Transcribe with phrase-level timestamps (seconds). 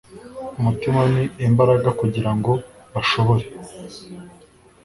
[0.59, 1.15] umutima n
[1.47, 2.51] imbaraga kugira ngo
[2.93, 3.45] bashobore